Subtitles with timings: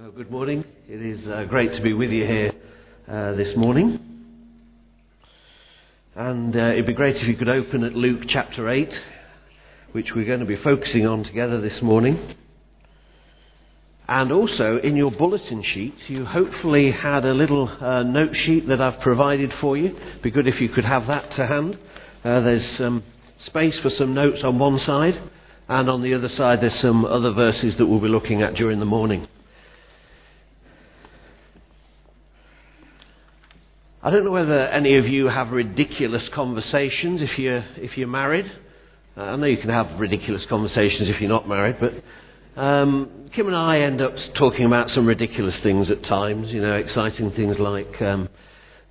[0.00, 0.64] Well, good morning.
[0.88, 2.52] It is uh, great to be with you here
[3.06, 4.00] uh, this morning.
[6.16, 8.88] And uh, it'd be great if you could open at Luke chapter 8,
[9.92, 12.34] which we're going to be focusing on together this morning.
[14.08, 18.80] And also, in your bulletin sheet, you hopefully had a little uh, note sheet that
[18.80, 19.94] I've provided for you.
[19.94, 21.76] It'd be good if you could have that to hand.
[22.24, 23.02] Uh, there's some
[23.44, 25.20] space for some notes on one side,
[25.68, 28.80] and on the other side, there's some other verses that we'll be looking at during
[28.80, 29.26] the morning.
[34.02, 38.50] I don't know whether any of you have ridiculous conversations if you're, if you're married.
[39.14, 43.46] Uh, I know you can have ridiculous conversations if you're not married, but um, Kim
[43.48, 47.56] and I end up talking about some ridiculous things at times, you know, exciting things
[47.58, 48.30] like um,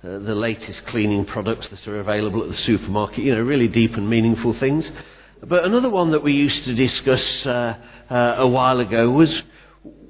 [0.04, 3.94] uh, the latest cleaning products that are available at the supermarket, you know, really deep
[3.94, 4.84] and meaningful things.
[5.42, 7.74] But another one that we used to discuss uh,
[8.08, 9.28] uh a while ago was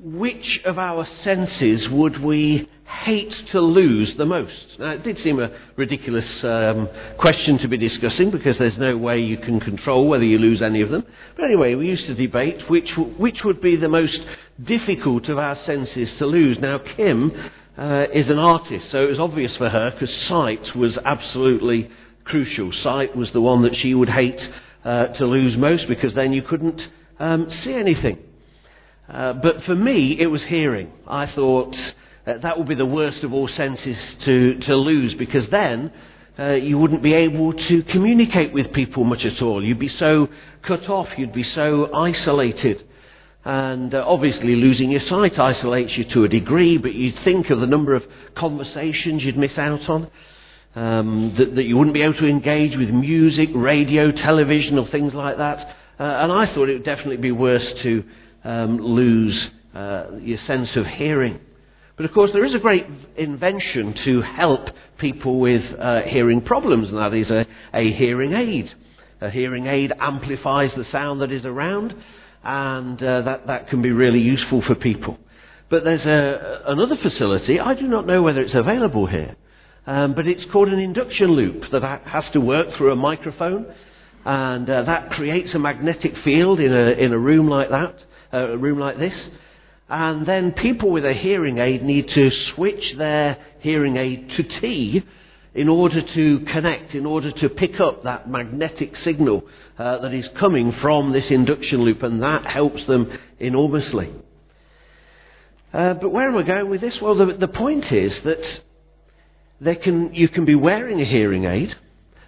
[0.02, 4.52] which of our senses would we hate to lose the most?
[4.78, 6.88] Now, it did seem a ridiculous um,
[7.18, 10.82] question to be discussing because there's no way you can control whether you lose any
[10.82, 11.04] of them.
[11.36, 14.18] But anyway, we used to debate which, which would be the most
[14.62, 16.58] difficult of our senses to lose.
[16.60, 17.32] Now, Kim
[17.78, 21.90] uh, is an artist, so it was obvious for her because sight was absolutely
[22.24, 22.72] crucial.
[22.82, 24.40] Sight was the one that she would hate
[24.84, 26.80] uh, to lose most because then you couldn't
[27.18, 28.18] um, see anything.
[29.08, 30.92] Uh, but for me, it was hearing.
[31.06, 31.74] I thought
[32.30, 35.92] uh, that would be the worst of all senses to, to lose because then
[36.38, 39.64] uh, you wouldn't be able to communicate with people much at all.
[39.64, 40.28] You'd be so
[40.66, 42.84] cut off, you'd be so isolated.
[43.44, 47.60] And uh, obviously, losing your sight isolates you to a degree, but you'd think of
[47.60, 48.02] the number of
[48.36, 50.10] conversations you'd miss out on,
[50.74, 55.14] um, that, that, you wouldn't be able to engage with music, radio, television, or things
[55.14, 55.58] like that.
[55.98, 58.04] Uh, and I thought it would definitely be worse to
[58.44, 61.40] um, lose uh, your sense of hearing.
[62.00, 62.86] But of course, there is a great
[63.18, 67.44] invention to help people with uh, hearing problems, and that is a,
[67.76, 68.70] a hearing aid.
[69.20, 71.92] A hearing aid amplifies the sound that is around,
[72.42, 75.18] and uh, that, that can be really useful for people.
[75.68, 79.36] But there's a, another facility, I do not know whether it's available here,
[79.86, 83.66] um, but it's called an induction loop that has to work through a microphone,
[84.24, 87.96] and uh, that creates a magnetic field in a, in a room like that,
[88.32, 89.12] uh, a room like this,
[89.90, 95.02] and then people with a hearing aid need to switch their hearing aid to T
[95.52, 99.42] in order to connect, in order to pick up that magnetic signal
[99.76, 104.12] uh, that is coming from this induction loop, and that helps them enormously.
[105.72, 106.94] Uh, but where am I going with this?
[107.02, 111.70] Well, the, the point is that can, you can be wearing a hearing aid,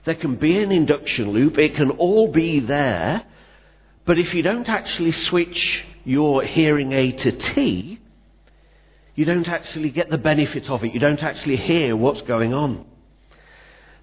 [0.04, 3.22] there can be an induction loop, it can all be there,
[4.04, 5.56] but if you don't actually switch
[6.04, 7.98] your hearing aid to T,
[9.14, 10.94] you don't actually get the benefit of it.
[10.94, 12.86] You don't actually hear what's going on.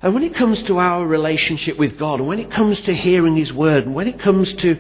[0.01, 3.35] And when it comes to our relationship with God, and when it comes to hearing
[3.35, 4.75] His Word, and when it comes to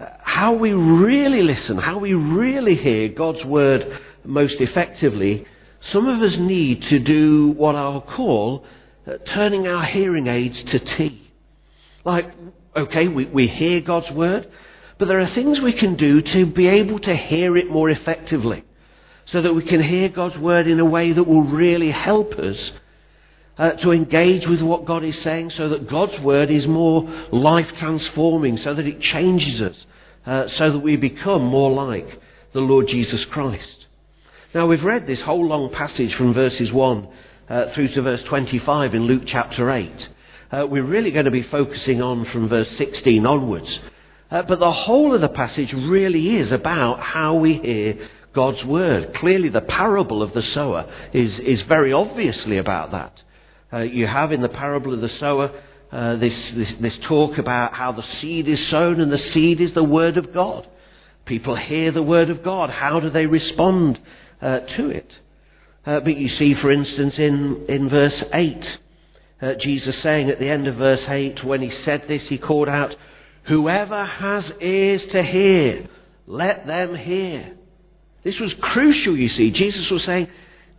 [0.00, 3.82] uh, how we really listen, how we really hear God's Word
[4.24, 5.44] most effectively,
[5.92, 8.64] some of us need to do what I'll call
[9.06, 11.30] uh, turning our hearing aids to T.
[12.04, 12.26] Like,
[12.76, 14.46] okay, we, we hear God's Word,
[15.02, 18.62] but there are things we can do to be able to hear it more effectively
[19.32, 22.54] so that we can hear God's word in a way that will really help us
[23.58, 27.02] uh, to engage with what God is saying so that God's word is more
[27.32, 29.74] life transforming, so that it changes us,
[30.24, 32.06] uh, so that we become more like
[32.54, 33.86] the Lord Jesus Christ.
[34.54, 37.08] Now we've read this whole long passage from verses 1
[37.50, 39.90] uh, through to verse 25 in Luke chapter 8.
[40.52, 43.80] Uh, we're really going to be focusing on from verse 16 onwards.
[44.32, 49.14] Uh, but the whole of the passage really is about how we hear God's word.
[49.20, 53.12] Clearly, the parable of the sower is, is very obviously about that.
[53.70, 55.50] Uh, you have in the parable of the sower
[55.92, 59.74] uh, this, this, this talk about how the seed is sown and the seed is
[59.74, 60.66] the word of God.
[61.26, 62.70] People hear the word of God.
[62.70, 63.98] How do they respond
[64.40, 65.12] uh, to it?
[65.84, 68.64] Uh, but you see, for instance, in, in verse 8,
[69.42, 72.70] uh, Jesus saying at the end of verse 8, when he said this, he called
[72.70, 72.94] out,
[73.48, 75.88] Whoever has ears to hear,
[76.26, 77.56] let them hear.
[78.24, 79.50] This was crucial, you see.
[79.50, 80.28] Jesus was saying,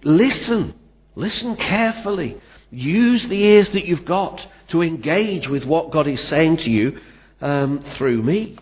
[0.04, 0.74] listen,
[1.15, 2.38] listen carefully.
[2.71, 4.39] Use the ears that you've got
[4.71, 6.98] to engage with what God is saying to you
[7.42, 8.57] um, through me.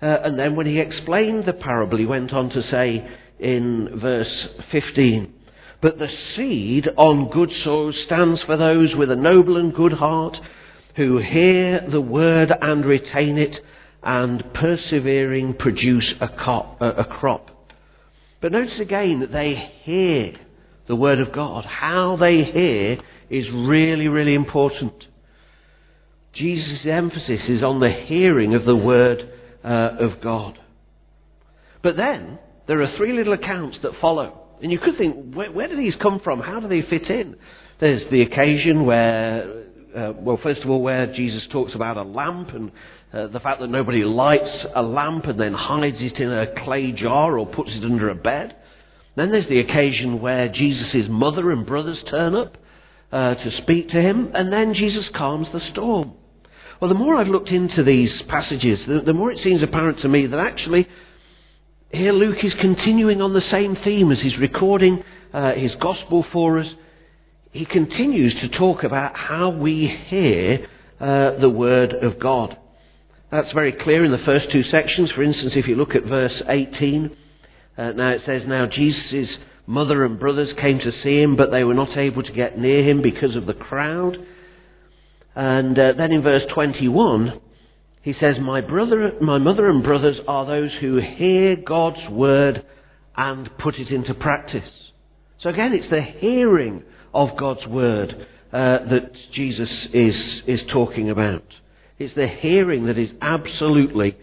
[0.00, 3.08] Uh, and then when he explained the parable, he went on to say
[3.40, 5.32] in verse 15,
[5.80, 10.36] But the seed on good soil stands for those with a noble and good heart
[10.96, 13.56] who hear the word and retain it,
[14.02, 17.50] and persevering produce a, a crop.
[18.40, 20.34] But notice again that they hear
[20.86, 21.64] the Word of God.
[21.64, 22.98] How they hear
[23.28, 24.92] is really, really important.
[26.32, 29.28] Jesus' emphasis is on the hearing of the Word
[29.64, 30.58] uh, of God.
[31.82, 32.38] But then,
[32.68, 34.42] there are three little accounts that follow.
[34.62, 36.40] And you could think, where, where do these come from?
[36.40, 37.36] How do they fit in?
[37.80, 39.65] There's the occasion where,
[39.96, 42.70] uh, well, first of all, where Jesus talks about a lamp and
[43.12, 46.92] uh, the fact that nobody lights a lamp and then hides it in a clay
[46.92, 48.54] jar or puts it under a bed.
[49.16, 52.58] Then there's the occasion where Jesus' mother and brothers turn up
[53.10, 56.12] uh, to speak to him, and then Jesus calms the storm.
[56.80, 60.08] Well, the more I've looked into these passages, the, the more it seems apparent to
[60.08, 60.86] me that actually
[61.90, 65.02] here Luke is continuing on the same theme as he's recording
[65.32, 66.66] uh, his gospel for us.
[67.56, 70.66] He continues to talk about how we hear
[71.00, 72.54] uh, the word of God.
[73.30, 75.10] That's very clear in the first two sections.
[75.12, 77.16] For instance, if you look at verse 18,
[77.78, 79.30] uh, now it says, Now Jesus'
[79.66, 82.84] mother and brothers came to see him, but they were not able to get near
[82.84, 84.18] him because of the crowd.
[85.34, 87.40] And uh, then in verse 21,
[88.02, 92.66] he says, my, brother, my mother and brothers are those who hear God's word
[93.16, 94.68] and put it into practice.
[95.40, 96.84] So again, it's the hearing
[97.16, 100.14] of God's word uh, that Jesus is,
[100.46, 101.44] is talking about.
[101.98, 104.16] It's the hearing that is absolutely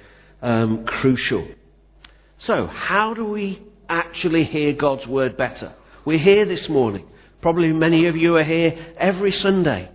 [0.43, 1.47] um, crucial.
[2.45, 5.73] So, how do we actually hear God's word better?
[6.05, 7.07] We're here this morning.
[7.41, 9.89] Probably many of you are here every Sunday.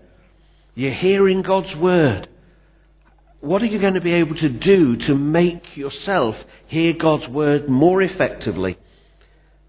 [0.74, 2.28] You're hearing God's word.
[3.40, 6.34] What are you going to be able to do to make yourself
[6.66, 8.76] hear God's word more effectively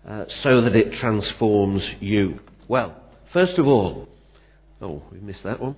[0.07, 2.39] uh, so that it transforms you?
[2.67, 2.95] Well,
[3.33, 4.07] first of all,
[4.81, 5.75] oh, we missed that one.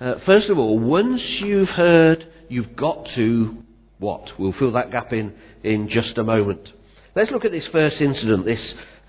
[0.00, 3.56] Uh, first of all, once you've heard, you've got to
[3.98, 4.28] what?
[4.38, 6.66] We'll fill that gap in in just a moment.
[7.14, 8.60] Let's look at this first incident, this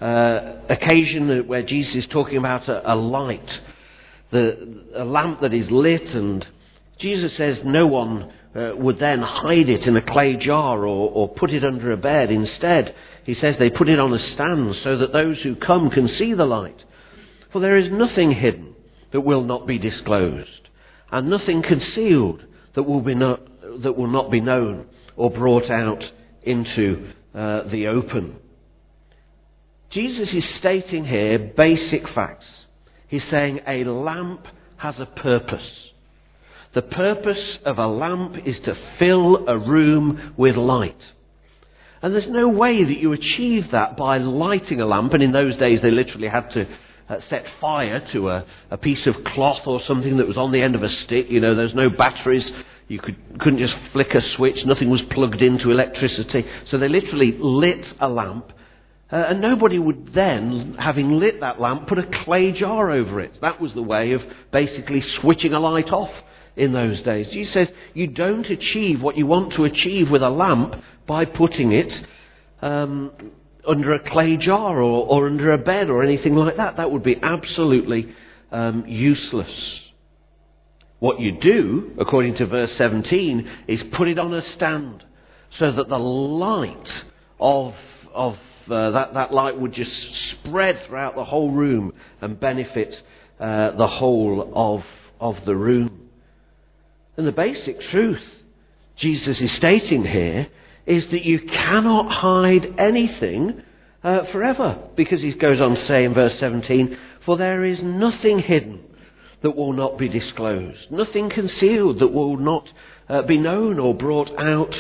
[0.02, 3.48] uh, occasion where Jesus is talking about a, a light
[4.32, 6.46] the, a lamp that is lit, and
[7.00, 11.30] Jesus says no one uh, would then hide it in a clay jar or, or
[11.30, 12.32] put it under a bed.
[12.32, 12.96] Instead,
[13.26, 16.34] he says they put it on a stand so that those who come can see
[16.34, 16.82] the light.
[17.52, 18.76] For there is nothing hidden
[19.12, 20.70] that will not be disclosed,
[21.12, 22.44] and nothing concealed
[22.76, 23.40] that will, be no,
[23.84, 26.04] that will not be known or brought out
[26.44, 28.38] into uh, the open.
[29.92, 32.46] Jesus is stating here basic facts
[33.12, 34.46] He's saying a lamp
[34.78, 35.70] has a purpose.
[36.74, 40.96] The purpose of a lamp is to fill a room with light.
[42.02, 45.14] And there's no way that you achieve that by lighting a lamp.
[45.14, 46.66] And in those days, they literally had to
[47.12, 50.62] uh, set fire to a, a, piece of cloth or something that was on the
[50.62, 51.26] end of a stick.
[51.30, 52.44] You know, there's no batteries.
[52.88, 54.58] You could, couldn't just flick a switch.
[54.66, 56.46] Nothing was plugged into electricity.
[56.70, 58.52] So they literally lit a lamp
[59.12, 63.34] uh, and nobody would then, having lit that lamp, put a clay jar over it.
[63.42, 64.22] That was the way of
[64.54, 66.12] basically switching a light off
[66.56, 67.28] in those days.
[67.32, 70.76] Jesus says you don't achieve what you want to achieve with a lamp
[71.08, 71.92] by putting it
[72.62, 73.12] um,
[73.68, 76.78] under a clay jar or, or, under a bed or anything like that.
[76.78, 78.14] That would be absolutely
[78.52, 79.52] um, useless.
[81.00, 85.04] What you do, according to verse 17, is put it on a stand
[85.60, 86.88] so that the light
[87.40, 87.74] of,
[88.14, 88.34] of
[88.70, 89.92] uh, that, that light would just
[90.32, 92.94] spread throughout the whole room and benefit
[93.40, 94.82] uh, the whole of,
[95.20, 96.10] of the room.
[97.18, 98.22] And the basic truth
[98.98, 100.48] Jesus is stating here
[100.86, 103.62] is that you cannot hide anything
[104.04, 104.90] uh, forever.
[104.96, 108.82] Because he goes on to say in verse 17, For there is nothing hidden
[109.44, 112.68] that will not be disclosed, nothing concealed that will not
[113.10, 114.74] uh, be known or brought out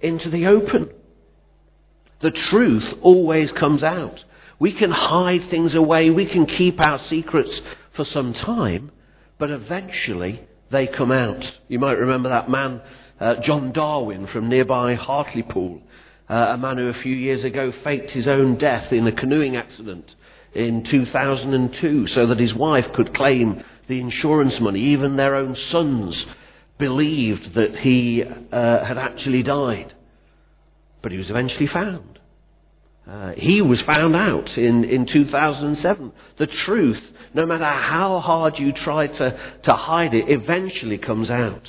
[0.00, 0.90] into the open
[2.22, 4.20] the truth always comes out.
[4.58, 7.50] We can hide things away, we can keep our secrets
[7.96, 8.92] for some time,
[9.38, 11.42] but eventually they come out.
[11.68, 12.82] You might remember that man,
[13.20, 15.82] uh, John Darwin from nearby Hartlepool,
[16.28, 19.56] uh, a man who a few years ago faked his own death in a canoeing
[19.56, 20.06] accident
[20.54, 24.80] in 2002 so that his wife could claim the insurance money.
[24.92, 26.14] Even their own sons
[26.78, 29.92] believed that he uh, had actually died.
[31.02, 32.18] But he was eventually found.
[33.08, 36.12] Uh, he was found out in, in 2007.
[36.38, 37.02] The truth,
[37.34, 41.68] no matter how hard you try to, to hide it, eventually comes out.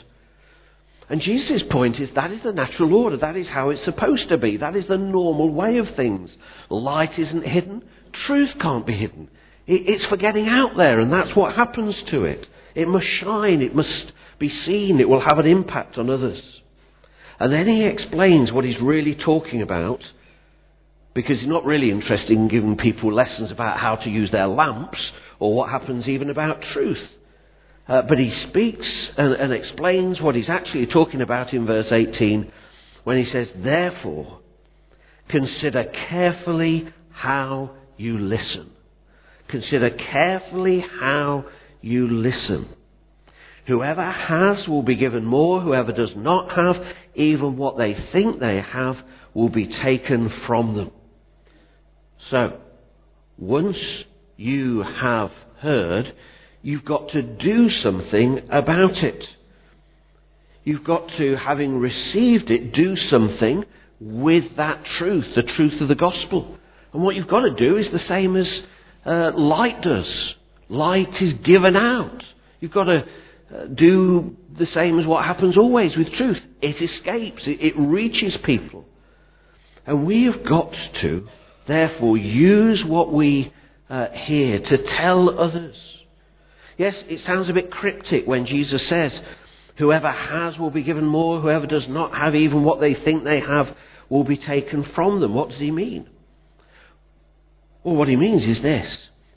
[1.12, 3.18] And Jesus' point is that is the natural order.
[3.18, 4.56] That is how it's supposed to be.
[4.56, 6.30] That is the normal way of things.
[6.70, 7.84] Light isn't hidden.
[8.27, 9.30] Truth can't be hidden.
[9.68, 12.48] It's for getting out there, and that's what happens to it.
[12.75, 13.62] It must shine.
[13.62, 15.01] It must be seen.
[15.01, 16.41] It will have an impact on others.
[17.41, 20.00] And then he explains what he's really talking about
[21.13, 25.00] because he's not really interested in giving people lessons about how to use their lamps
[25.39, 27.06] or what happens even about truth.
[27.88, 32.51] Uh, but he speaks and, and explains what he's actually talking about in verse 18
[33.03, 34.39] when he says, Therefore,
[35.29, 38.71] consider carefully how you listen.
[39.47, 41.45] Consider carefully how
[41.81, 42.69] you listen.
[43.67, 45.61] Whoever has will be given more.
[45.61, 46.83] Whoever does not have,
[47.15, 48.95] even what they think they have,
[49.33, 50.91] will be taken from them.
[52.29, 52.59] So,
[53.38, 53.77] once
[54.38, 56.13] you have heard,
[56.62, 59.24] you've got to do something about it.
[60.63, 63.63] You've got to, having received it, do something
[64.00, 66.58] with that truth, the truth of the gospel.
[66.94, 68.48] And what you've got to do is the same as
[69.06, 70.34] uh, light does.
[70.70, 72.24] Light is given out.
[72.60, 73.06] You've got to
[73.53, 76.38] uh, do the same as what happens always with truth.
[76.62, 78.86] It escapes, it, it reaches people.
[79.86, 81.27] And we have got to,
[81.68, 83.51] therefore, use what we
[83.89, 85.75] uh, hear to tell others.
[86.81, 89.11] Yes, it sounds a bit cryptic when Jesus says,
[89.77, 93.39] Whoever has will be given more, whoever does not have even what they think they
[93.39, 93.67] have
[94.09, 95.35] will be taken from them.
[95.35, 96.09] What does he mean?
[97.83, 98.88] Well, what he means is this.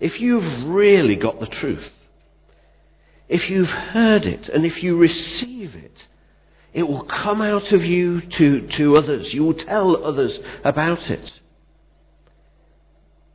[0.01, 1.85] If you've really got the truth,
[3.29, 5.99] if you've heard it, and if you receive it,
[6.73, 9.27] it will come out of you to, to others.
[9.33, 10.33] You will tell others
[10.65, 11.31] about it.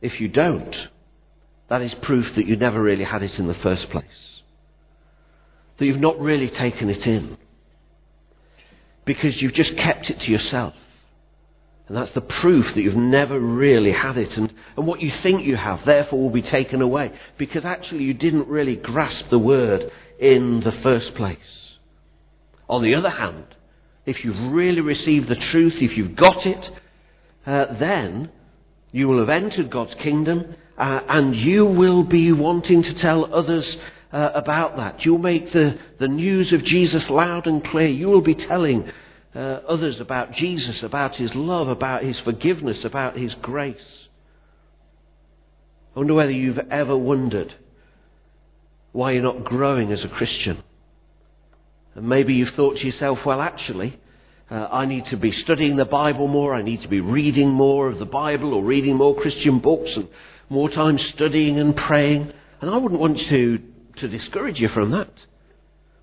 [0.02, 0.74] If you don't,
[1.70, 4.04] that is proof that you never really had it in the first place.
[5.78, 7.38] That you've not really taken it in.
[9.06, 10.74] Because you've just kept it to yourself.
[11.86, 14.30] And that's the proof that you've never really had it.
[14.36, 17.12] And, and what you think you have, therefore, will be taken away.
[17.38, 21.38] Because actually, you didn't really grasp the word in the first place.
[22.68, 23.44] On the other hand,
[24.06, 26.64] if you've really received the truth, if you've got it,
[27.46, 28.30] uh, then
[28.92, 33.66] you will have entered God's kingdom uh, and you will be wanting to tell others
[34.12, 35.04] uh, about that.
[35.04, 37.86] You'll make the, the news of Jesus loud and clear.
[37.86, 38.90] You will be telling
[39.34, 43.76] uh, others about Jesus, about his love, about his forgiveness, about his grace.
[45.94, 47.52] I wonder whether you've ever wondered
[48.92, 50.62] why you're not growing as a Christian.
[51.94, 54.00] And maybe you've thought to yourself, well, actually,
[54.50, 57.88] uh, I need to be studying the Bible more, I need to be reading more
[57.88, 60.08] of the Bible or reading more Christian books and
[60.50, 62.30] more time studying and praying.
[62.60, 63.58] And I wouldn't want to,
[64.00, 65.12] to discourage you from that.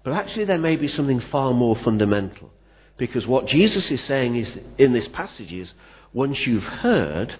[0.03, 2.51] But actually, there may be something far more fundamental.
[2.97, 4.47] Because what Jesus is saying is,
[4.79, 5.67] in this passage is,
[6.13, 7.39] once you've heard,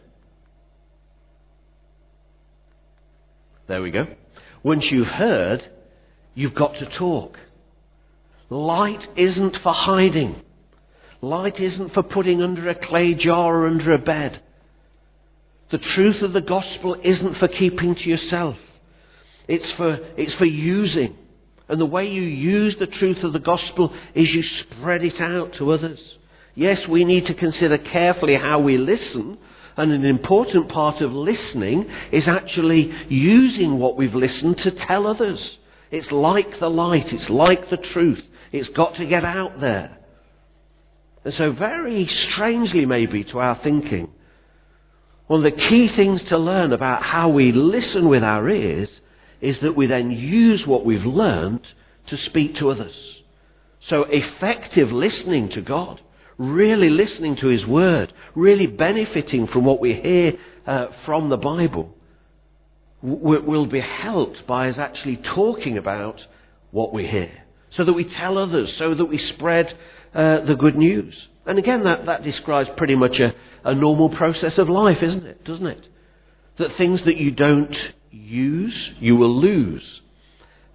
[3.67, 4.05] there we go.
[4.61, 5.63] Once you've heard,
[6.35, 7.37] you've got to talk.
[8.49, 10.41] Light isn't for hiding.
[11.21, 14.41] Light isn't for putting under a clay jar or under a bed.
[15.71, 18.55] The truth of the gospel isn't for keeping to yourself.
[19.47, 21.15] It's for, it's for using.
[21.69, 25.53] And the way you use the truth of the gospel is you spread it out
[25.57, 25.99] to others.
[26.55, 29.37] Yes, we need to consider carefully how we listen,
[29.75, 35.39] and an important part of listening is actually using what we've listened to tell others.
[35.91, 38.23] It's like the light, it's like the truth.
[38.51, 39.97] It's got to get out there.
[41.25, 44.09] And so, very strangely, maybe, to our thinking,
[45.27, 48.89] one of the key things to learn about how we listen with our ears
[49.41, 51.61] is that we then use what we've learned
[52.09, 52.95] to speak to others.
[53.89, 56.01] So, effective listening to God,
[56.37, 60.33] really listening to His Word, really benefiting from what we hear
[60.65, 61.93] uh, from the Bible,
[63.01, 66.19] w- will be helped by us actually talking about
[66.71, 67.31] what we hear
[67.75, 69.67] so that we tell others, so that we spread
[70.13, 71.13] uh, the good news.
[71.47, 73.33] And again, that, that describes pretty much a,
[73.67, 75.45] a normal process of life, isn't it?
[75.45, 75.87] Doesn't it?
[76.59, 77.75] That things that you don't
[78.11, 79.83] use, you will lose.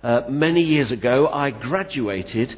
[0.02, 2.54] Uh, many years ago, I graduated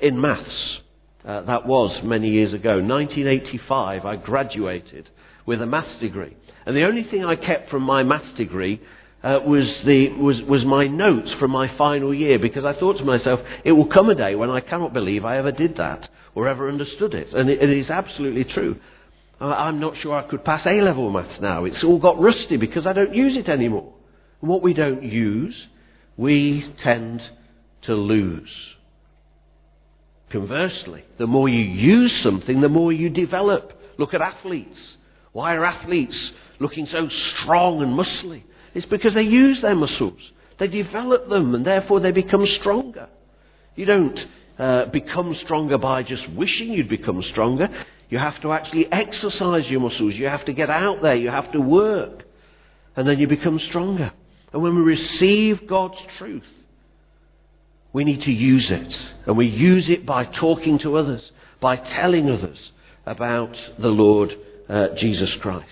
[0.00, 0.78] in maths.
[1.24, 2.80] Uh, that was many years ago.
[2.80, 5.10] 1985, I graduated
[5.44, 6.36] with a maths degree.
[6.64, 8.80] And the only thing I kept from my maths degree
[9.22, 13.04] uh, was, the, was, was my notes from my final year because I thought to
[13.04, 16.46] myself, it will come a day when I cannot believe I ever did that or
[16.46, 17.34] ever understood it.
[17.34, 18.76] And it, it is absolutely true.
[19.40, 21.64] I'm not sure I could pass A level maths now.
[21.64, 23.92] It's all got rusty because I don't use it anymore.
[24.40, 25.56] And what we don't use,
[26.16, 27.20] we tend
[27.86, 28.50] to lose.
[30.30, 33.72] Conversely, the more you use something, the more you develop.
[33.98, 34.78] Look at athletes.
[35.32, 36.16] Why are athletes
[36.60, 37.08] looking so
[37.42, 38.44] strong and muscly?
[38.74, 40.20] It's because they use their muscles.
[40.60, 43.08] They develop them and therefore they become stronger.
[43.74, 44.18] You don't
[44.58, 47.68] uh, become stronger by just wishing you'd become stronger.
[48.08, 50.14] You have to actually exercise your muscles.
[50.14, 51.14] You have to get out there.
[51.14, 52.22] You have to work.
[52.96, 54.12] And then you become stronger.
[54.52, 56.42] And when we receive God's truth,
[57.92, 58.92] we need to use it.
[59.26, 61.22] And we use it by talking to others,
[61.60, 62.58] by telling others
[63.06, 64.30] about the Lord
[64.68, 65.68] uh, Jesus Christ.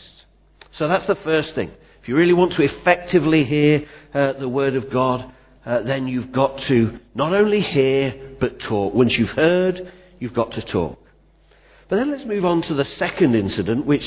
[0.78, 1.70] So that's the first thing.
[2.02, 5.32] If you really want to effectively hear uh, the Word of God,
[5.66, 8.94] uh, then you've got to not only hear, but talk.
[8.94, 10.98] Once you've heard, you've got to talk.
[11.90, 14.04] But then let's move on to the second incident, which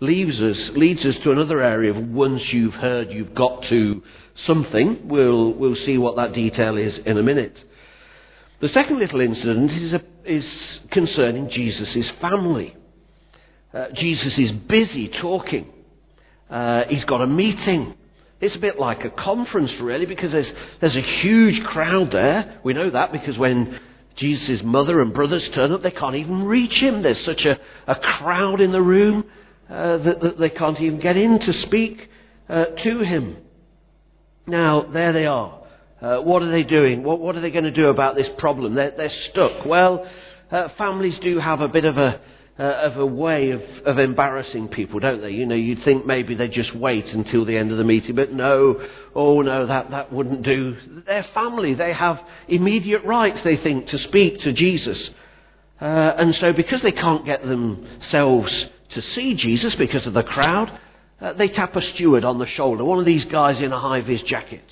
[0.00, 4.02] leaves us, leads us to another area of once you've heard, you've got to
[4.46, 5.00] something.
[5.04, 7.56] We'll, we'll see what that detail is in a minute.
[8.60, 10.44] The second little incident is, a, is
[10.90, 12.76] concerning Jesus' family.
[13.74, 15.70] Uh, Jesus is busy talking.
[16.48, 17.94] Uh, he's got a meeting.
[18.42, 22.58] It's a bit like a conference, really, because there's, there's a huge crowd there.
[22.64, 23.78] We know that because when
[24.18, 27.04] Jesus' mother and brothers turn up, they can't even reach him.
[27.04, 27.56] There's such a,
[27.86, 29.24] a crowd in the room
[29.70, 31.98] uh, that, that, they can't even get in to speak
[32.48, 33.36] uh, to him.
[34.48, 35.62] Now, there they are.
[36.00, 37.04] Uh, what are they doing?
[37.04, 38.74] What, what, are they going to do about this problem?
[38.74, 39.64] They're, they're stuck.
[39.64, 40.04] Well,
[40.50, 42.20] uh, families do have a bit of a,
[42.58, 45.30] uh, of a way of, of embarrassing people, don't they?
[45.30, 48.32] You know, you'd think maybe they'd just wait until the end of the meeting, but
[48.32, 50.76] no, oh no, that, that wouldn't do.
[51.06, 51.74] They're family.
[51.74, 52.18] They have
[52.48, 54.98] immediate rights, they think, to speak to Jesus.
[55.80, 58.52] Uh, and so because they can't get themselves
[58.94, 60.78] to see Jesus because of the crowd,
[61.20, 64.20] uh, they tap a steward on the shoulder, one of these guys in a high-vis
[64.28, 64.64] jacket,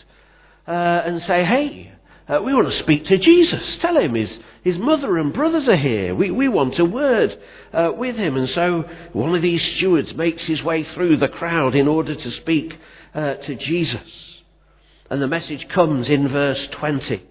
[0.69, 1.93] uh, and say, hey,
[2.29, 3.61] uh, we want to speak to Jesus.
[3.81, 4.29] Tell him his,
[4.63, 6.15] his mother and brothers are here.
[6.15, 7.31] We, we want a word
[7.73, 8.37] uh, with him.
[8.37, 12.41] And so one of these stewards makes his way through the crowd in order to
[12.41, 12.73] speak
[13.15, 14.09] uh, to Jesus.
[15.09, 17.23] And the message comes in verse 20.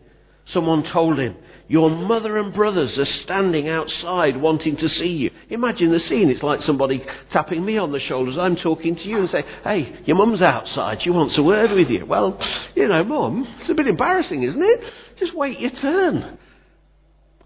[0.53, 1.36] Someone told him,
[1.69, 5.29] your mother and brothers are standing outside wanting to see you.
[5.51, 6.31] Imagine the scene.
[6.31, 8.38] It's like somebody tapping me on the shoulders.
[8.39, 11.03] I'm talking to you and say, hey, your mum's outside.
[11.03, 12.07] She wants a word with you.
[12.07, 12.39] Well,
[12.75, 14.79] you know, mum, it's a bit embarrassing, isn't it?
[15.20, 16.39] Just wait your turn.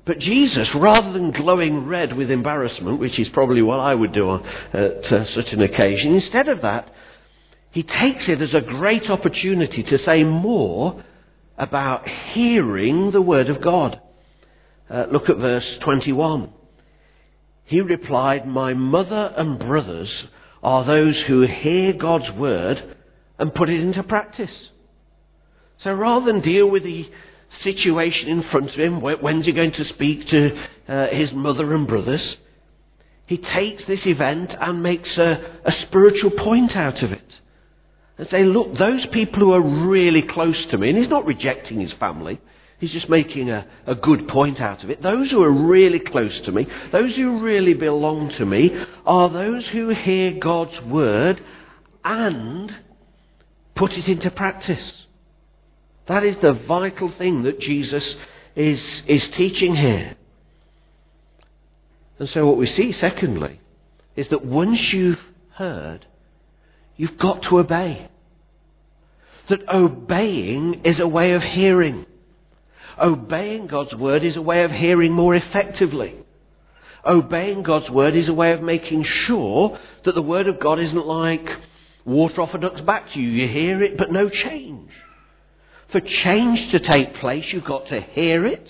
[0.06, 4.30] But Jesus, rather than glowing red with embarrassment, which is probably what I would do
[4.30, 6.90] on at uh, such an occasion, instead of that,
[7.72, 11.04] he takes it as a great opportunity to say more
[11.58, 14.00] about hearing the Word of God.
[14.90, 16.52] Uh, look at verse 21.
[17.66, 20.10] He replied, My mother and brothers
[20.62, 22.96] are those who hear God's word
[23.40, 24.52] and put it into practice.
[25.84, 27.10] So rather than deal with the
[27.64, 31.88] situation in front of him, when's he going to speak to uh, his mother and
[31.88, 32.36] brothers,
[33.28, 37.22] he takes this event and makes a, a spiritual point out of it.
[38.18, 41.80] And say, look, those people who are really close to me, and he's not rejecting
[41.80, 42.40] his family,
[42.84, 45.02] He's just making a, a good point out of it.
[45.02, 48.72] Those who are really close to me, those who really belong to me,
[49.06, 51.40] are those who hear God's word
[52.04, 52.70] and
[53.74, 55.03] put it into practice.
[56.08, 58.04] That is the vital thing that Jesus
[58.56, 60.16] is, is teaching here.
[62.20, 63.60] And so what we see, secondly,
[64.16, 65.20] is that once you've
[65.56, 66.06] heard,
[66.96, 68.10] you've got to obey.
[69.50, 72.06] That obeying is a way of hearing.
[73.02, 76.16] Obeying God's word is a way of hearing more effectively.
[77.06, 81.06] Obeying God's word is a way of making sure that the word of God isn't
[81.06, 81.46] like
[82.06, 83.30] water off a duck's back to you.
[83.30, 84.90] You hear it, but no change.
[85.94, 88.68] For change to take place, you've got to hear it.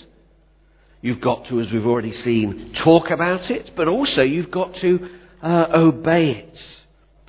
[1.01, 5.07] You've got to, as we've already seen, talk about it, but also you've got to
[5.41, 6.57] uh, obey it.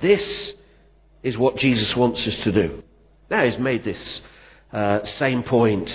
[0.01, 0.19] This
[1.23, 2.83] is what Jesus wants us to do.
[3.31, 3.95] Now, he's made this
[4.73, 5.87] uh, same point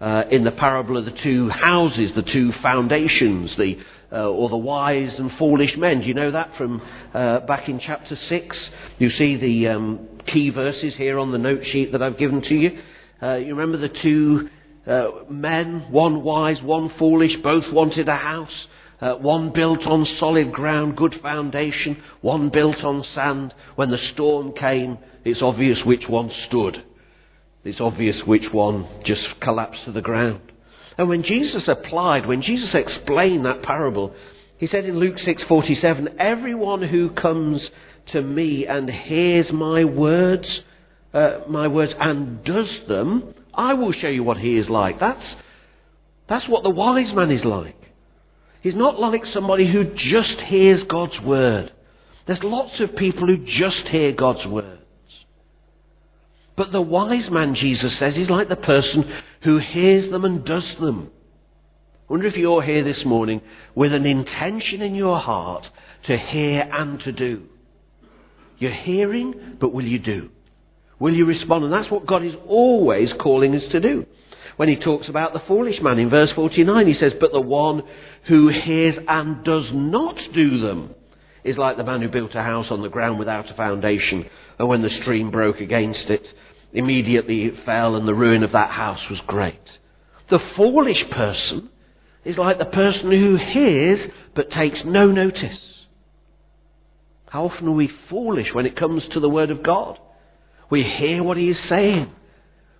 [0.00, 3.76] uh, in the parable of the two houses, the two foundations, the,
[4.10, 6.00] uh, or the wise and foolish men.
[6.00, 6.80] Do you know that from
[7.12, 8.56] uh, back in chapter 6?
[8.98, 12.54] You see the um, key verses here on the note sheet that I've given to
[12.54, 12.80] you.
[13.22, 14.48] Uh, you remember the two
[14.86, 18.66] uh, men, one wise, one foolish, both wanted a house.
[19.00, 22.02] Uh, one built on solid ground, good foundation.
[22.20, 23.52] One built on sand.
[23.74, 26.84] When the storm came, it's obvious which one stood.
[27.64, 30.40] It's obvious which one just collapsed to the ground.
[30.96, 34.14] And when Jesus applied, when Jesus explained that parable,
[34.58, 37.60] he said in Luke 6:47, "Everyone who comes
[38.12, 40.46] to me and hears my words,
[41.14, 45.24] uh, my words and does them, I will show you what he is like." That's
[46.28, 47.76] that's what the wise man is like.
[48.62, 51.70] He's not like somebody who just hears God's word.
[52.26, 54.80] There's lots of people who just hear God's words.
[56.56, 59.04] But the wise man, Jesus says, is like the person
[59.42, 61.10] who hears them and does them.
[62.08, 63.40] I wonder if you're here this morning
[63.74, 65.64] with an intention in your heart
[66.06, 67.44] to hear and to do.
[68.58, 70.30] You're hearing, but will you do?
[70.98, 71.64] Will you respond?
[71.64, 74.06] And that's what God is always calling us to do.
[74.56, 77.82] When he talks about the foolish man in verse 49, he says, But the one
[78.28, 80.94] who hears and does not do them
[81.42, 84.24] is like the man who built a house on the ground without a foundation,
[84.58, 86.22] and when the stream broke against it,
[86.72, 89.60] immediately it fell, and the ruin of that house was great.
[90.30, 91.68] The foolish person
[92.24, 95.58] is like the person who hears but takes no notice.
[97.28, 99.98] How often are we foolish when it comes to the Word of God?
[100.70, 102.10] We hear what He is saying.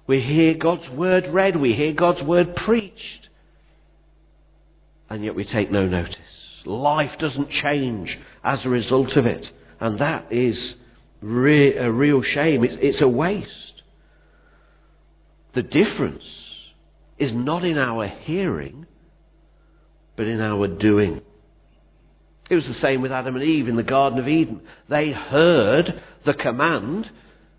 [0.06, 1.56] We hear God's Word read.
[1.56, 3.28] We hear God's Word preached.
[5.08, 6.16] And yet we take no notice.
[6.64, 8.10] Life doesn't change
[8.42, 9.44] as a result of it.
[9.80, 10.56] And that is
[11.20, 12.64] re- a real shame.
[12.64, 13.48] It's, it's a waste.
[15.54, 16.24] The difference
[17.18, 18.86] is not in our hearing,
[20.16, 21.20] but in our doing.
[22.50, 24.60] It was the same with Adam and Eve in the Garden of Eden.
[24.88, 27.06] They heard the command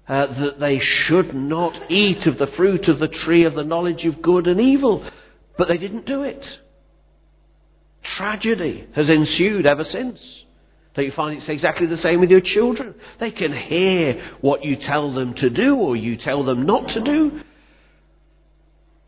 [0.08, 4.06] uh, that they should not eat of the fruit of the tree of the knowledge
[4.06, 5.10] of good and evil,
[5.58, 6.44] but they didn't do it.
[8.18, 10.20] Tragedy has ensued ever since.
[10.96, 12.96] Don't you find it's exactly the same with your children?
[13.20, 17.02] They can hear what you tell them to do or you tell them not to
[17.02, 17.42] do,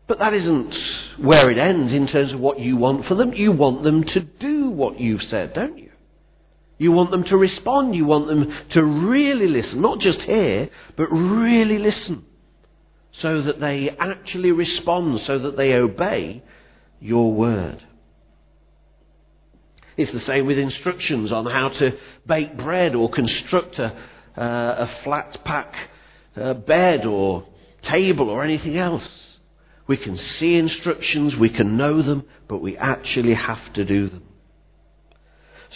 [0.06, 0.74] but that isn't
[1.18, 3.32] where it ends in terms of what you want for them.
[3.32, 5.87] You want them to do what you've said, don't you?
[6.78, 7.94] You want them to respond.
[7.94, 9.82] You want them to really listen.
[9.82, 12.24] Not just hear, but really listen.
[13.20, 16.42] So that they actually respond, so that they obey
[17.00, 17.82] your word.
[19.96, 21.90] It's the same with instructions on how to
[22.28, 23.86] bake bread or construct a,
[24.40, 25.72] uh, a flat pack
[26.36, 27.44] uh, bed or
[27.90, 29.02] table or anything else.
[29.88, 34.27] We can see instructions, we can know them, but we actually have to do them.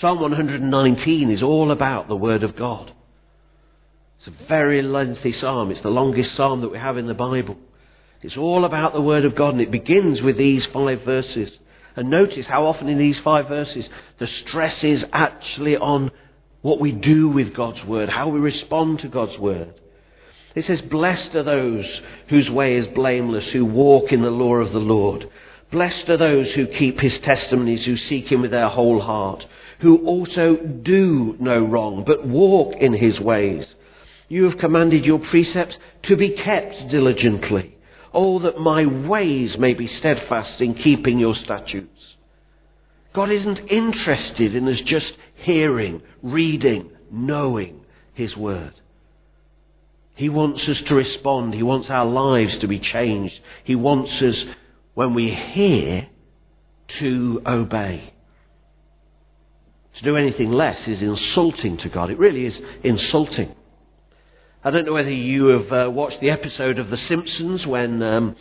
[0.01, 2.93] Psalm 119 is all about the Word of God.
[4.19, 5.71] It's a very lengthy psalm.
[5.71, 7.57] It's the longest psalm that we have in the Bible.
[8.23, 11.51] It's all about the Word of God, and it begins with these five verses.
[11.97, 13.85] And notice how often in these five verses
[14.19, 16.11] the stress is actually on
[16.63, 19.75] what we do with God's Word, how we respond to God's Word.
[20.55, 21.85] It says, Blessed are those
[22.29, 25.29] whose way is blameless, who walk in the law of the Lord.
[25.71, 29.45] Blessed are those who keep his testimonies, who seek him with their whole heart,
[29.83, 33.65] who also do no wrong, but walk in his ways.
[34.29, 37.77] You have commanded your precepts to be kept diligently.
[38.15, 41.89] Oh, that my ways may be steadfast in keeping your statutes.
[43.15, 47.81] God isn't interested in us just hearing, reading, knowing
[48.15, 48.73] his word.
[50.15, 51.55] He wants us to respond.
[51.55, 53.35] He wants our lives to be changed.
[53.65, 54.37] He wants us,
[54.95, 56.07] when we hear,
[57.01, 58.13] to obey.
[59.99, 62.11] To do anything less is insulting to God.
[62.11, 63.55] It really is insulting.
[64.65, 68.37] I don't know whether you have uh, watched the episode of The Simpsons when um,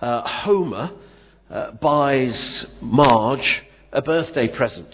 [0.00, 0.90] uh, Homer
[1.50, 2.34] uh, buys
[2.80, 4.88] Marge a birthday present.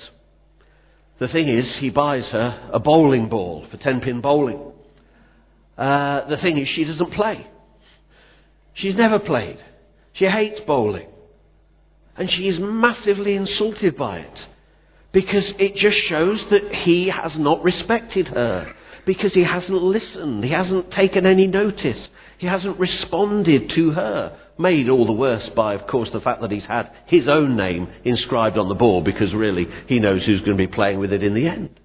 [1.18, 4.60] The thing is, he buys her a bowling ball for 10 pin bowling.
[5.76, 7.46] Uh, the thing is, she doesn't play.
[8.74, 9.58] She's never played.
[10.12, 11.08] She hates bowling.
[12.16, 14.38] And she is massively insulted by it.
[15.16, 18.70] Because it just shows that he has not respected her.
[19.06, 20.44] Because he hasn't listened.
[20.44, 21.96] He hasn't taken any notice.
[22.36, 24.38] He hasn't responded to her.
[24.58, 27.88] Made all the worse by, of course, the fact that he's had his own name
[28.04, 31.22] inscribed on the ball because really he knows who's going to be playing with it
[31.22, 31.80] in the end.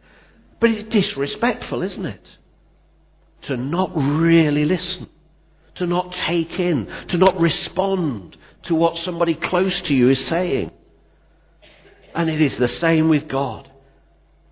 [0.60, 2.26] But it's disrespectful, isn't it?
[3.48, 5.10] to not really listen,
[5.78, 10.72] to not take in, to not respond to what somebody close to you is saying.
[12.15, 13.69] And it is the same with God.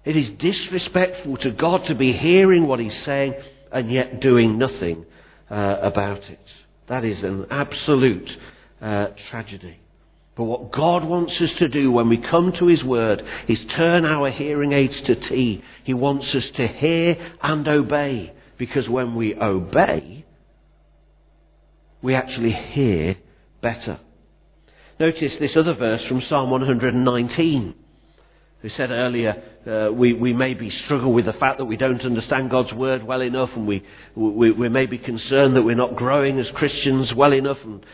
[0.06, 3.34] It is disrespectful to God to be hearing what He's saying
[3.72, 5.06] and yet doing nothing
[5.52, 6.40] uh, about it.
[6.88, 8.30] That is an absolute
[8.82, 9.80] uh, tragedy.
[10.36, 14.06] But what God wants us to do when we come to His Word is turn
[14.06, 15.62] our hearing aids to T.
[15.84, 18.34] He wants us to hear and obey.
[18.58, 20.26] Because when we obey,
[22.02, 23.18] we actually hear
[23.62, 24.00] better.
[25.00, 27.74] Notice this other verse from Psalm 119.
[28.62, 32.52] We said earlier, uh, we, we maybe struggle with the fact that we don't understand
[32.52, 33.82] God's word well enough, and we,
[34.14, 37.60] we, we may be concerned that we're not growing as Christians well enough.
[37.64, 37.86] And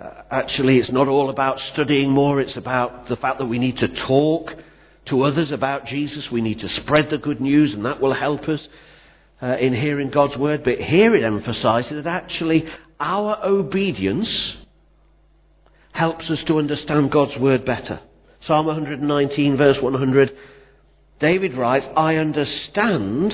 [0.00, 3.78] uh, actually, it's not all about studying more, it's about the fact that we need
[3.78, 4.50] to talk
[5.08, 6.26] to others about Jesus.
[6.30, 8.60] We need to spread the good news, and that will help us
[9.42, 12.66] uh, in hearing God's word, but here it emphasizes that actually
[13.00, 14.28] our obedience
[15.92, 18.00] helps us to understand God's word better.
[18.46, 20.30] Psalm 119, verse 100,
[21.20, 23.32] David writes, I understand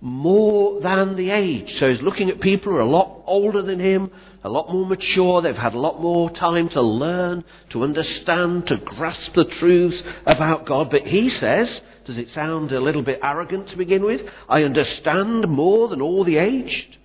[0.00, 1.68] more than the age.
[1.80, 4.10] So he's looking at people who are a lot older than him,
[4.44, 8.76] a lot more mature, they've had a lot more time to learn, to understand, to
[8.76, 10.90] grasp the truths about God.
[10.90, 11.66] But he says,
[12.06, 14.20] does it sound a little bit arrogant to begin with?
[14.48, 16.96] I understand more than all the aged.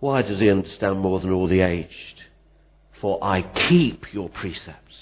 [0.00, 2.15] Why does he understand more than all the aged?
[3.00, 4.94] For I keep your precepts.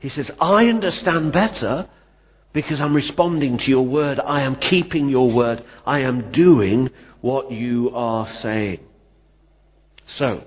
[0.00, 1.88] He says, I understand better
[2.52, 4.18] because I'm responding to your word.
[4.20, 5.62] I am keeping your word.
[5.86, 8.80] I am doing what you are saying.
[10.18, 10.44] So,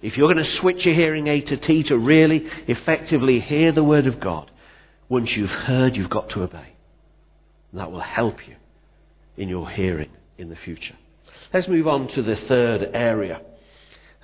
[0.00, 3.84] if you're going to switch your hearing A to T to really effectively hear the
[3.84, 4.50] word of God,
[5.08, 6.72] once you've heard, you've got to obey.
[7.70, 8.56] And that will help you
[9.36, 10.96] in your hearing in the future.
[11.54, 13.40] Let's move on to the third area.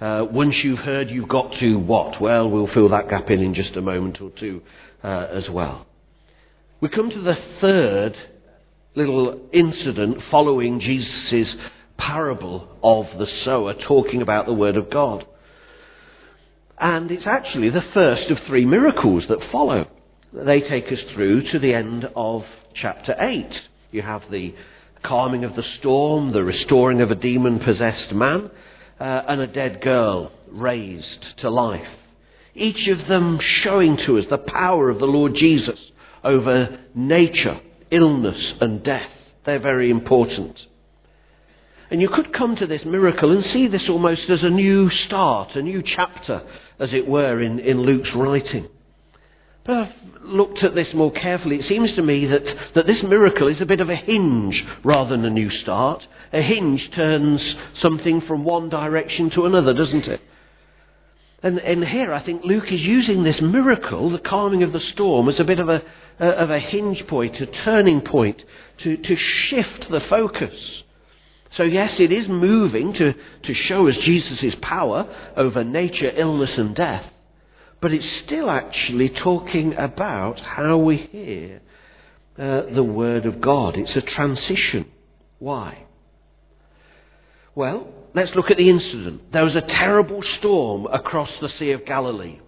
[0.00, 2.20] Uh, once you've heard, you've got to what?
[2.20, 4.62] Well, we'll fill that gap in in just a moment or two
[5.02, 5.86] uh, as well.
[6.80, 8.14] We come to the third
[8.94, 11.48] little incident following Jesus'
[11.96, 15.26] parable of the sower talking about the Word of God.
[16.78, 19.88] And it's actually the first of three miracles that follow.
[20.32, 22.42] They take us through to the end of
[22.80, 23.48] chapter 8.
[23.90, 24.54] You have the
[25.02, 28.50] calming of the storm, the restoring of a demon possessed man,
[29.00, 31.86] uh, and a dead girl raised to life.
[32.54, 35.78] Each of them showing to us the power of the Lord Jesus
[36.24, 39.10] over nature, illness, and death.
[39.46, 40.58] They're very important.
[41.90, 45.54] And you could come to this miracle and see this almost as a new start,
[45.54, 46.42] a new chapter,
[46.78, 48.68] as it were, in, in Luke's writing.
[49.68, 51.56] But I've looked at this more carefully.
[51.56, 52.42] It seems to me that,
[52.74, 56.02] that this miracle is a bit of a hinge rather than a new start.
[56.32, 57.38] A hinge turns
[57.82, 60.22] something from one direction to another, doesn't it?
[61.42, 65.28] And, and here I think Luke is using this miracle, the calming of the storm,
[65.28, 65.82] as a bit of a,
[66.18, 68.40] of a hinge point, a turning point,
[68.84, 69.16] to, to
[69.50, 70.54] shift the focus.
[71.58, 76.74] So yes, it is moving to, to show us Jesus' power over nature, illness and
[76.74, 77.04] death
[77.80, 81.60] but it's still actually talking about how we hear
[82.38, 83.76] uh, the Word of God.
[83.76, 84.86] It's a transition.
[85.38, 85.84] Why?
[87.54, 89.32] Well, let's look at the incident.
[89.32, 92.40] There was a terrible storm across the Sea of Galilee.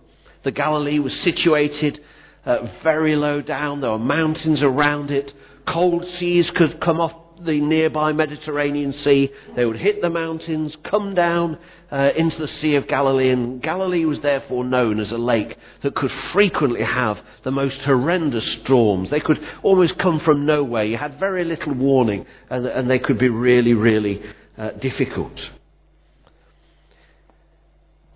[0.45, 2.01] The Galilee was situated
[2.45, 3.81] uh, very low down.
[3.81, 5.31] There were mountains around it.
[5.69, 7.12] Cold seas could come off
[7.44, 9.31] the nearby Mediterranean Sea.
[9.57, 11.59] They would hit the mountains, come down
[11.90, 15.94] uh, into the Sea of Galilee, and Galilee was therefore known as a lake that
[15.94, 19.11] could frequently have the most horrendous storms.
[19.11, 20.85] They could almost come from nowhere.
[20.85, 24.20] You had very little warning, and, and they could be really, really
[24.57, 25.38] uh, difficult.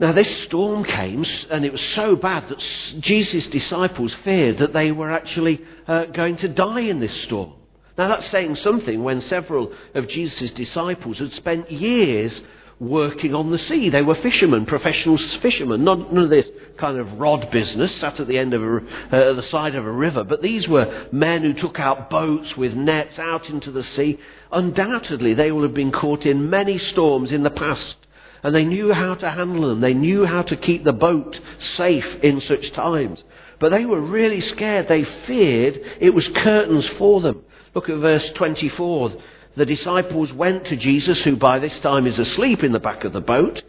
[0.00, 2.58] Now, this storm came, and it was so bad that
[3.00, 7.52] Jesus' disciples feared that they were actually uh, going to die in this storm.
[7.96, 12.32] Now that's saying something when several of Jesus' disciples had spent years
[12.80, 13.90] working on the sea.
[13.90, 16.46] They were fishermen, professional fishermen, not, none of this
[16.78, 19.90] kind of rod business sat at the end of a, uh, the side of a
[19.90, 24.18] river, but these were men who took out boats with nets out into the sea.
[24.50, 27.94] Undoubtedly, they will have been caught in many storms in the past,
[28.42, 29.80] and they knew how to handle them.
[29.80, 31.36] They knew how to keep the boat
[31.76, 33.20] safe in such times.
[33.60, 34.88] But they were really scared.
[34.88, 37.42] They feared it was curtains for them.
[37.74, 39.22] Look at verse 24.
[39.56, 43.12] The disciples went to Jesus, who by this time is asleep in the back of
[43.12, 43.60] the boat,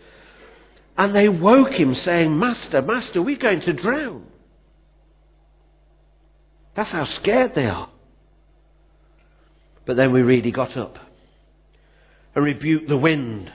[0.98, 4.26] and they woke him, saying, Master, Master, we're going to drown.
[6.76, 7.90] That's how scared they are.
[9.86, 10.98] But then we read he got up
[12.34, 13.52] and rebuked the wind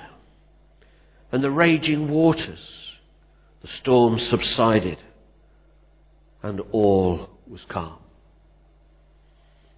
[1.33, 2.59] and the raging waters.
[3.63, 4.99] The storm subsided
[6.43, 8.00] and all was calm.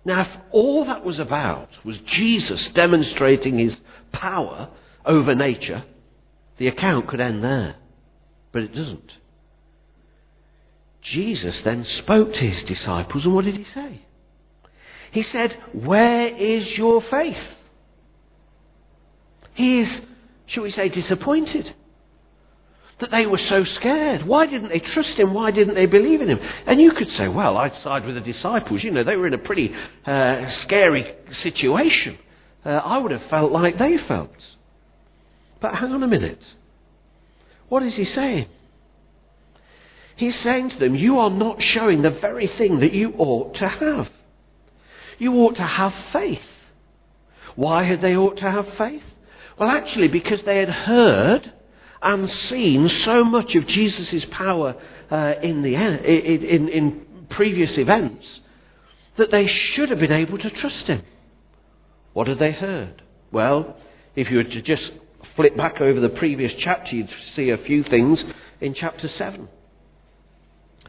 [0.05, 3.73] Now, if all that was about was Jesus demonstrating his
[4.13, 4.69] power
[5.05, 5.85] over nature,
[6.59, 7.77] the account could end there.
[8.53, 9.13] But it doesn't.
[11.13, 14.03] Jesus then spoke to his disciples, and what did he say?
[15.13, 17.37] He said, Where is your faith?
[19.55, 19.89] He is,
[20.47, 21.75] shall we say, disappointed
[23.03, 24.27] that they were so scared.
[24.27, 25.35] Why didn't they trust him?
[25.35, 26.39] Why didn't they believe in him?
[26.67, 28.83] And you could say, well, I'd side with the disciples.
[28.83, 29.71] You know, they were in a pretty
[30.07, 31.13] uh, scary
[31.43, 32.19] situation.
[32.65, 34.31] Uh, I would have felt like they felt.
[35.61, 36.41] But hang on a minute.
[37.69, 38.47] What is he saying?
[40.17, 43.69] He's saying to them, you are not showing the very thing that you ought to
[43.69, 44.09] have.
[45.19, 46.39] You ought to have faith.
[47.57, 49.03] Why had they ought to have faith?
[49.59, 51.53] Well, actually, because they had heard
[52.03, 54.75] and seen so much of Jesus' power
[55.11, 58.25] uh, in, the, in, in, previous events
[59.17, 61.03] that they should have been able to trust him.
[62.13, 63.01] What had they heard?
[63.31, 63.77] Well,
[64.15, 64.83] if you were to just
[65.35, 68.19] flip back over the previous chapter, you'd see a few things
[68.61, 69.49] in chapter 7.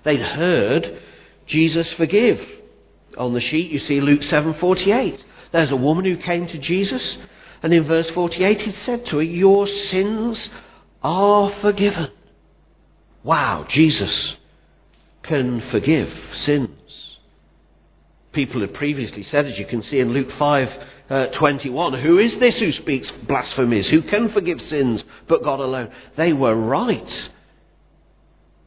[0.04, 1.00] They'd heard
[1.48, 2.40] Jesus forgive.
[3.18, 5.20] On the sheet you see Luke 7:48.
[5.52, 7.02] There's a woman who came to Jesus
[7.62, 10.38] and in verse 48 he said to her, "Your sins
[11.04, 12.10] are forgiven."
[13.24, 14.34] Wow, Jesus
[15.24, 16.10] can forgive
[16.46, 16.70] sins.
[18.34, 20.68] People had previously said, as you can see in Luke 5
[21.10, 23.86] uh, 21, Who is this who speaks blasphemies?
[23.92, 25.92] Who can forgive sins but God alone?
[26.18, 27.30] They were right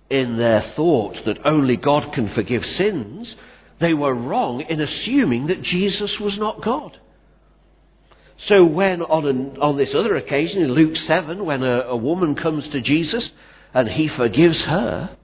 [0.08, 3.34] in their thought that only God can forgive sins.
[3.80, 6.98] They were wrong in assuming that Jesus was not God.
[8.48, 12.36] So when on, an, on this other occasion in Luke 7, when a, a woman
[12.36, 13.24] comes to Jesus
[13.74, 15.16] and he forgives her,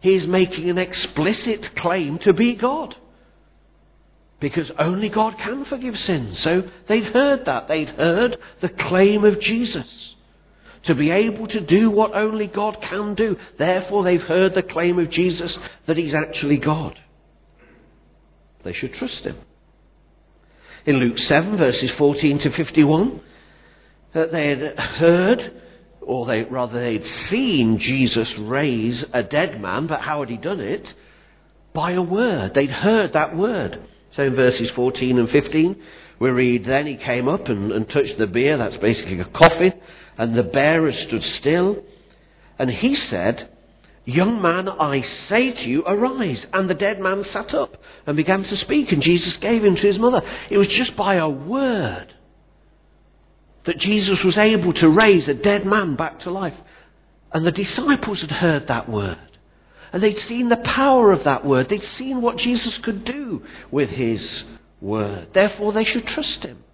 [0.00, 2.94] he's making an explicit claim to be God.
[4.40, 6.38] Because only God can forgive sins.
[6.44, 7.66] So they'd heard that.
[7.66, 9.86] They'd heard the claim of Jesus.
[10.86, 13.36] To be able to do what only God can do.
[13.58, 15.50] Therefore, they've heard the claim of Jesus
[15.88, 16.94] that He's actually God.
[18.64, 19.36] They should trust Him.
[20.88, 23.20] In Luke 7, verses 14 to 51,
[24.14, 25.60] that they had heard,
[26.00, 30.60] or they, rather they'd seen Jesus raise a dead man, but how had He done
[30.60, 30.86] it?
[31.74, 32.52] By a word.
[32.54, 33.86] They'd heard that word.
[34.16, 35.76] So in verses 14 and 15,
[36.20, 39.74] we read, Then he came up and, and touched the bier, that's basically a coffin,
[40.16, 41.82] and the bearer stood still.
[42.58, 43.50] And he said,
[44.08, 46.38] Young man, I say to you, arise.
[46.54, 47.74] And the dead man sat up
[48.06, 50.22] and began to speak, and Jesus gave him to his mother.
[50.48, 52.14] It was just by a word
[53.66, 56.54] that Jesus was able to raise a dead man back to life.
[57.34, 59.18] And the disciples had heard that word.
[59.92, 61.66] And they'd seen the power of that word.
[61.68, 64.20] They'd seen what Jesus could do with his
[64.80, 65.28] word.
[65.34, 66.64] Therefore, they should trust him.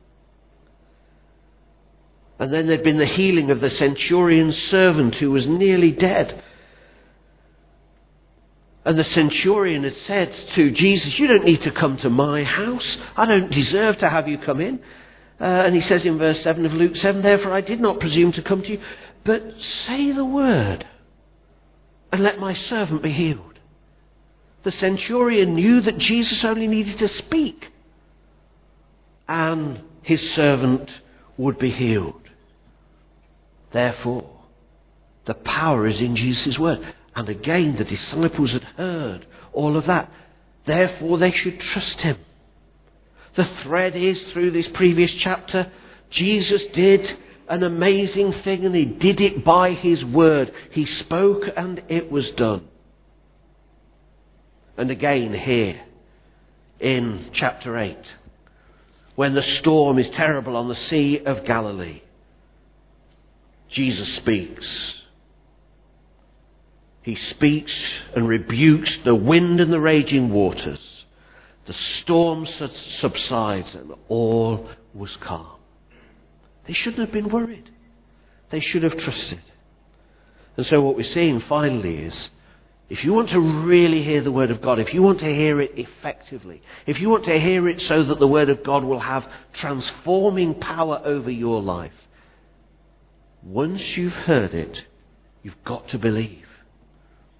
[2.38, 6.44] And then there'd been the healing of the centurion's servant who was nearly dead.
[8.84, 12.96] And the centurion had said to Jesus, You don't need to come to my house.
[13.16, 14.80] I don't deserve to have you come in.
[15.40, 18.32] Uh, and he says in verse 7 of Luke 7, Therefore I did not presume
[18.32, 18.80] to come to you,
[19.24, 19.42] but
[19.86, 20.84] say the word
[22.12, 23.58] and let my servant be healed.
[24.64, 27.64] The centurion knew that Jesus only needed to speak,
[29.26, 30.88] and his servant
[31.36, 32.22] would be healed.
[33.72, 34.30] Therefore,
[35.26, 36.94] the power is in Jesus' word.
[37.16, 40.10] And again, the disciples had heard all of that.
[40.66, 42.16] Therefore, they should trust him.
[43.36, 45.70] The thread is through this previous chapter,
[46.12, 47.00] Jesus did
[47.48, 50.52] an amazing thing and he did it by his word.
[50.70, 52.68] He spoke and it was done.
[54.76, 55.80] And again here
[56.80, 57.96] in chapter 8,
[59.16, 62.02] when the storm is terrible on the Sea of Galilee,
[63.72, 64.64] Jesus speaks.
[67.04, 67.70] He speaks
[68.16, 70.78] and rebukes the wind and the raging waters.
[71.66, 72.46] The storm
[73.00, 75.58] subsides and all was calm.
[76.66, 77.70] They shouldn't have been worried.
[78.50, 79.42] They should have trusted.
[80.56, 82.14] And so what we're seeing finally is
[82.88, 85.60] if you want to really hear the Word of God, if you want to hear
[85.60, 89.00] it effectively, if you want to hear it so that the Word of God will
[89.00, 89.24] have
[89.60, 91.92] transforming power over your life,
[93.42, 94.74] once you've heard it,
[95.42, 96.43] you've got to believe.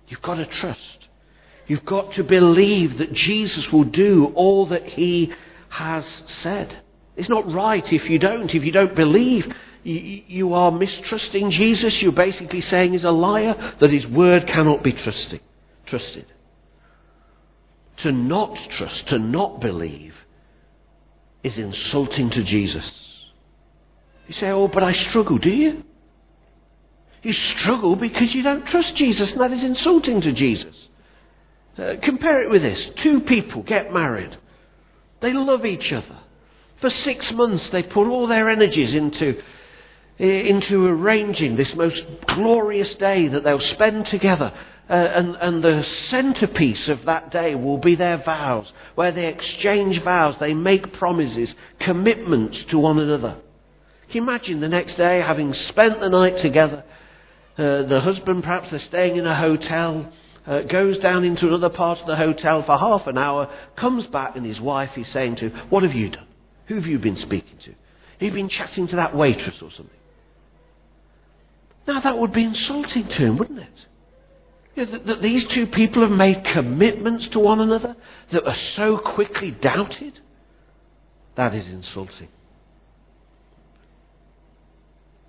[0.09, 0.81] You've got to trust.
[1.67, 5.33] You've got to believe that Jesus will do all that He
[5.71, 6.05] has
[6.43, 6.83] said.
[7.17, 8.51] It's not right if you don't.
[8.51, 9.45] If you don't believe,
[9.85, 11.99] you, are mistrusting Jesus.
[12.01, 15.41] You're basically saying he's a liar, that his word cannot be trusted.
[18.03, 20.15] To not trust, to not believe,
[21.43, 22.85] is insulting to Jesus.
[24.27, 25.85] You say, oh, but I struggle, do you?
[27.25, 30.75] You struggle because you don't trust Jesus, and that is insulting to Jesus.
[31.77, 34.37] Uh, compare it with this two people get married,
[35.23, 36.21] they love each other.
[36.81, 39.41] For six months, they put all their energies into,
[40.19, 41.97] into arranging this most
[42.27, 44.53] glorious day that they'll spend together.
[44.89, 48.67] Uh, and, and the centerpiece of that day will be their vows,
[48.97, 51.49] where they exchange vows, they make promises,
[51.81, 53.39] commitments to one another.
[54.13, 56.85] Can you imagine the next day having spent the night together?
[57.57, 60.13] Uh, the husband, perhaps they're staying in a hotel,
[60.47, 63.49] uh, goes down into another part of the hotel for half an hour,
[63.79, 66.27] comes back, and his wife is saying to him, What have you done?
[66.67, 67.75] Who have you been speaking to?
[68.25, 69.97] You've been chatting to that waitress or something?
[71.87, 73.69] Now that would be insulting to him, wouldn't it?
[74.75, 77.95] You know, that, that these two people have made commitments to one another
[78.33, 80.19] that are so quickly doubted.
[81.37, 82.29] That is insulting.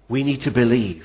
[0.07, 1.03] We need to believe.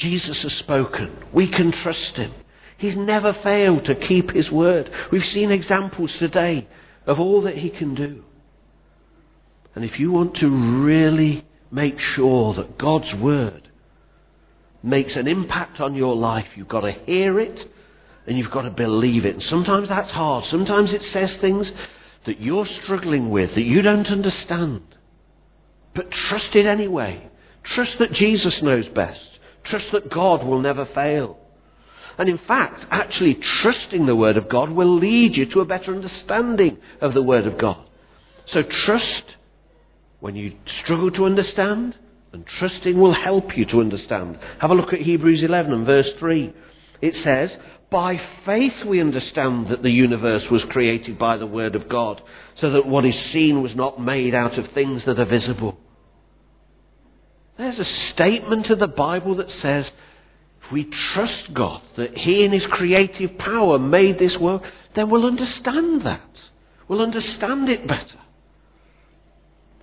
[0.00, 1.16] Jesus has spoken.
[1.32, 2.32] We can trust him.
[2.78, 4.90] He's never failed to keep his word.
[5.10, 6.68] We've seen examples today
[7.06, 8.24] of all that he can do.
[9.74, 13.68] And if you want to really make sure that God's word
[14.82, 17.58] makes an impact on your life, you've got to hear it
[18.26, 19.34] and you've got to believe it.
[19.34, 20.44] And sometimes that's hard.
[20.50, 21.66] Sometimes it says things
[22.26, 24.82] that you're struggling with, that you don't understand.
[25.94, 27.28] But trust it anyway.
[27.74, 29.18] Trust that Jesus knows best.
[29.64, 31.38] Trust that God will never fail.
[32.18, 35.94] And in fact, actually trusting the Word of God will lead you to a better
[35.94, 37.84] understanding of the Word of God.
[38.52, 39.36] So trust
[40.20, 41.94] when you struggle to understand,
[42.32, 44.38] and trusting will help you to understand.
[44.60, 46.52] Have a look at Hebrews 11 and verse 3.
[47.00, 47.50] It says,
[47.90, 52.20] By faith we understand that the universe was created by the Word of God,
[52.60, 55.78] so that what is seen was not made out of things that are visible.
[57.58, 59.84] There's a statement of the Bible that says,
[60.64, 64.62] if we trust God that He in His creative power made this world,
[64.94, 66.22] then we'll understand that.
[66.86, 68.20] We'll understand it better.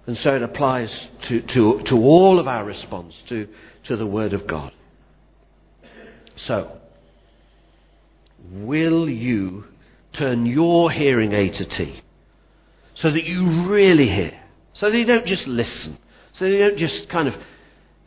[0.08, 0.90] And so it applies
[1.28, 3.48] to, to, to all of our response to,
[3.88, 4.72] to the Word of God.
[6.48, 6.78] So,
[8.52, 9.66] will you
[10.18, 12.02] turn your hearing A to T
[13.02, 14.40] so that you really hear?
[14.80, 15.98] So that you don't just listen.
[16.38, 17.34] So that you don't just kind of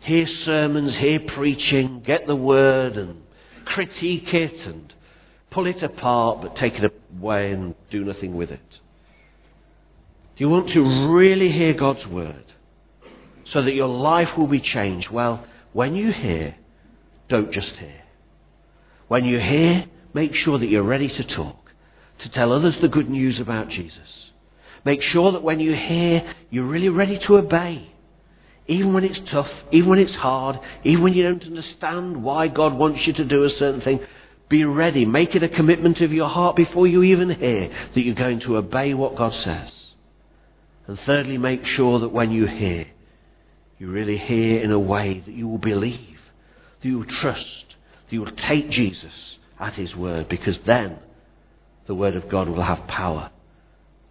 [0.08, 3.22] hear sermons, hear preaching, get the word and
[3.66, 4.92] critique it and
[5.50, 8.70] pull it apart but take it away and do nothing with it.
[10.36, 12.44] Do you want to really hear God's word
[13.52, 15.10] so that your life will be changed?
[15.10, 16.56] Well, when you hear,
[17.28, 18.02] don't just hear.
[19.08, 19.84] When you hear,
[20.14, 21.70] make sure that you're ready to talk,
[22.22, 24.30] to tell others the good news about Jesus.
[24.84, 27.92] Make sure that when you hear, you're really ready to obey
[28.68, 32.74] even when it's tough, even when it's hard, even when you don't understand why God
[32.74, 34.00] wants you to do a certain thing,
[34.50, 35.04] be ready.
[35.04, 38.58] Make it a commitment of your heart before you even hear that you're going to
[38.58, 39.70] obey what God says.
[40.86, 42.86] And thirdly, make sure that when you hear,
[43.78, 46.18] you really hear in a way that you will believe,
[46.82, 47.44] that you will trust,
[48.06, 49.12] that you will take Jesus
[49.58, 50.98] at His word, because then
[51.86, 53.30] the Word of God will have power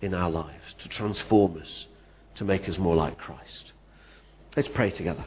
[0.02, 1.86] in our lives to transform us,
[2.38, 3.72] to make us more like Christ.
[4.58, 5.24] Let's pray together.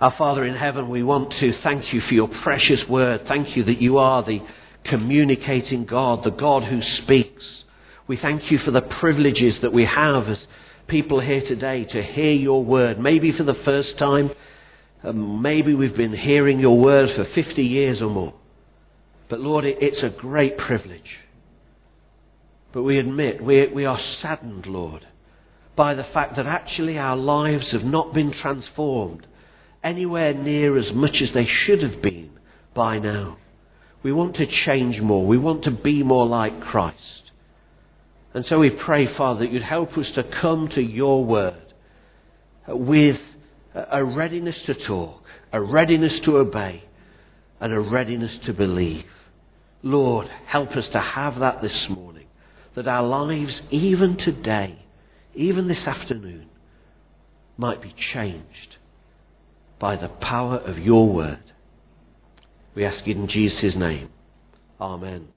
[0.00, 3.26] Our Father in heaven, we want to thank you for your precious word.
[3.28, 4.40] Thank you that you are the
[4.84, 7.44] communicating God, the God who speaks.
[8.08, 10.38] We thank you for the privileges that we have as
[10.88, 14.32] people here today to hear your word, maybe for the first time.
[15.04, 18.34] Um, maybe we've been hearing your word for 50 years or more.
[19.30, 21.20] But Lord, it, it's a great privilege.
[22.72, 25.06] But we admit we, we are saddened, Lord,
[25.76, 29.26] by the fact that actually our lives have not been transformed
[29.82, 32.30] anywhere near as much as they should have been
[32.74, 33.36] by now.
[34.02, 35.26] We want to change more.
[35.26, 36.98] We want to be more like Christ.
[38.34, 41.72] And so we pray, Father, that you'd help us to come to your word
[42.68, 43.16] with
[43.74, 45.22] a readiness to talk,
[45.52, 46.84] a readiness to obey,
[47.60, 49.04] and a readiness to believe.
[49.82, 52.26] Lord, help us to have that this morning,
[52.74, 54.83] that our lives, even today,
[55.34, 56.46] even this afternoon,
[57.56, 58.76] might be changed
[59.78, 61.52] by the power of your word.
[62.74, 64.10] We ask it in Jesus' name.
[64.80, 65.28] Amen.